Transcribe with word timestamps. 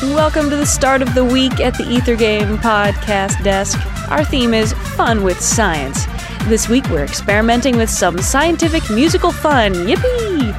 Welcome 0.00 0.48
to 0.50 0.54
the 0.54 0.64
start 0.64 1.02
of 1.02 1.12
the 1.16 1.24
week 1.24 1.58
at 1.58 1.76
the 1.76 1.82
Ether 1.82 2.14
Game 2.14 2.56
podcast 2.58 3.42
desk. 3.42 3.76
Our 4.12 4.24
theme 4.24 4.54
is 4.54 4.72
fun 4.94 5.24
with 5.24 5.40
science. 5.40 6.06
This 6.44 6.68
week 6.68 6.88
we're 6.88 7.02
experimenting 7.02 7.76
with 7.76 7.90
some 7.90 8.18
scientific 8.18 8.88
musical 8.90 9.32
fun. 9.32 9.72
Yippee! 9.74 10.54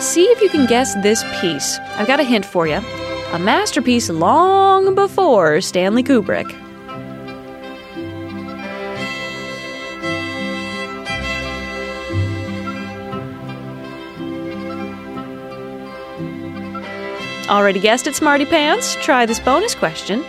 See 0.00 0.26
if 0.26 0.40
you 0.40 0.48
can 0.50 0.66
guess 0.66 0.94
this 1.02 1.24
piece. 1.40 1.80
I've 1.96 2.06
got 2.06 2.20
a 2.20 2.24
hint 2.24 2.46
for 2.46 2.68
you. 2.68 2.80
A 3.32 3.38
masterpiece 3.40 4.08
long 4.08 4.94
before 4.94 5.60
Stanley 5.60 6.04
Kubrick. 6.04 6.63
Already 17.48 17.78
guessed 17.78 18.06
it, 18.06 18.14
Smarty 18.14 18.46
Pants? 18.46 18.96
Try 18.96 19.26
this 19.26 19.38
bonus 19.38 19.74
question. 19.74 20.24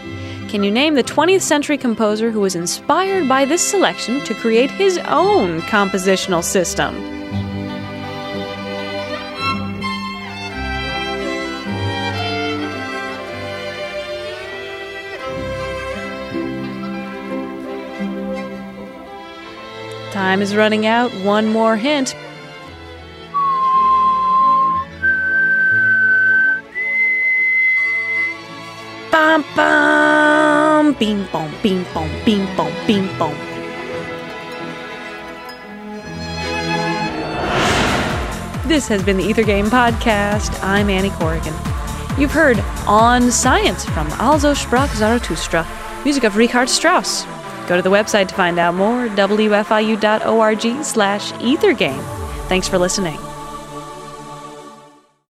Can 0.49 0.63
you 0.63 0.71
name 0.71 0.95
the 0.95 1.03
20th 1.03 1.41
century 1.41 1.77
composer 1.77 2.29
who 2.29 2.41
was 2.41 2.55
inspired 2.55 3.27
by 3.27 3.45
this 3.45 3.65
selection 3.65 4.21
to 4.25 4.33
create 4.33 4.69
his 4.69 4.97
own 5.07 5.61
compositional 5.61 6.43
system? 6.43 6.93
Time 20.11 20.41
is 20.41 20.55
running 20.55 20.85
out. 20.85 21.11
One 21.23 21.47
more 21.47 21.75
hint. 21.75 22.15
Bum 29.35 29.43
bum, 29.53 30.93
bing 30.93 31.27
bong, 31.29 31.51
bing 31.61 31.85
bong, 31.93 32.09
bing 32.23 32.45
bong, 32.55 32.71
bing 32.87 33.05
bong. 33.19 33.35
This 38.65 38.87
has 38.87 39.03
been 39.03 39.17
the 39.17 39.25
Ether 39.25 39.43
Game 39.43 39.65
Podcast. 39.65 40.57
I'm 40.63 40.89
Annie 40.89 41.09
Corrigan. 41.09 41.53
You've 42.17 42.31
heard 42.31 42.63
On 42.87 43.29
Science 43.29 43.83
from 43.83 44.09
Also 44.21 44.53
sprach 44.53 44.95
Zarathustra, 44.95 45.67
music 46.05 46.23
of 46.23 46.37
Richard 46.37 46.69
Strauss. 46.69 47.25
Go 47.67 47.75
to 47.75 47.81
the 47.81 47.89
website 47.89 48.29
to 48.29 48.35
find 48.35 48.57
out 48.57 48.75
more, 48.75 49.09
wfiu.org 49.09 50.85
slash 50.85 51.33
ethergame. 51.33 52.01
Thanks 52.47 52.69
for 52.69 52.77
listening. 52.77 53.24